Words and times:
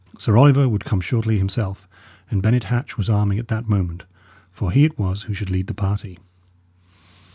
Sir 0.17 0.35
Oliver 0.35 0.67
would 0.67 0.83
come 0.83 0.99
shortly 0.99 1.37
himself, 1.37 1.87
and 2.31 2.41
Bennet 2.41 2.63
Hatch 2.63 2.97
was 2.97 3.07
arming 3.07 3.37
at 3.37 3.49
that 3.49 3.69
moment, 3.69 4.03
for 4.49 4.71
he 4.71 4.83
it 4.83 4.97
was 4.97 5.21
who 5.21 5.35
should 5.35 5.51
lead 5.51 5.67
the 5.67 5.75
party. 5.75 6.17